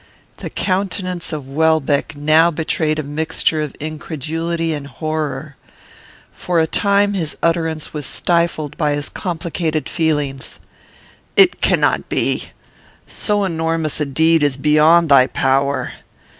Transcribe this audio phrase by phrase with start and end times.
[0.37, 5.57] The countenance of Welbeck now betrayed a mixture of incredulity and horror.
[6.31, 10.57] For a time his utterance was stifled by his complicated feelings:
[11.35, 12.49] "It cannot be.
[13.05, 15.91] So enormous a deed is beyond thy power.